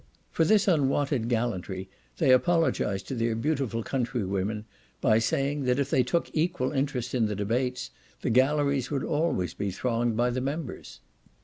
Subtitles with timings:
[0.31, 4.65] For this unwonted gallantry they apologized to their beautiful countrywomen
[4.99, 7.91] by saying, that if they took equal interest in the debates,
[8.21, 11.01] the galleries would be always thronged by the members.